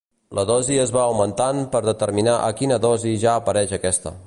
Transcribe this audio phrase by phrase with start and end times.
[0.37, 4.19] La dosi es va augmentant per determinar a quina dosi ja apareix aquesta.